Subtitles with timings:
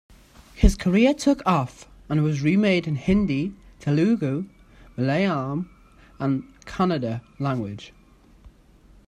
[0.55, 4.49] His career took off and was remade in Hindi, Telugu,
[4.97, 5.69] Malayalam
[6.17, 7.93] and Kannada language.